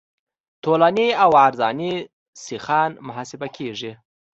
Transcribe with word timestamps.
طولاني 0.65 1.07
او 1.23 1.31
عرضاني 1.43 1.93
سیخان 2.45 2.91
محاسبه 3.07 3.47
کیږي 3.57 3.91